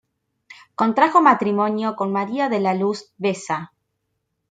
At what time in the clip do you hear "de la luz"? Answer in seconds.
2.49-3.13